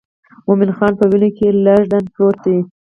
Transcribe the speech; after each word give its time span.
مومن 0.47 0.71
خان 0.77 0.93
په 0.99 1.05
وینو 1.11 1.29
کې 1.37 1.47
لژند 1.65 2.07
پروت 2.13 2.37
دی. 2.45 2.57